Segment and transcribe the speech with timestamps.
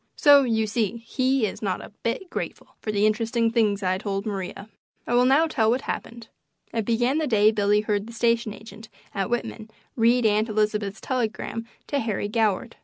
[0.15, 4.25] So you see he is not a bit grateful for the interesting things I told
[4.25, 4.67] Maria.
[5.05, 6.27] I will now tell what happened.
[6.73, 11.67] It began the day Billy heard the station agent at Whitman read Aunt Elizabeth's telegram
[11.85, 12.77] to Harry Goward.